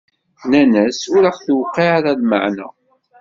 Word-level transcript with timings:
Nnan-as: 0.45 0.99
Ur 1.15 1.23
aɣ-d-tewqiɛ 1.29 1.89
ara 1.97 2.11
lmeɛna! 2.19 2.67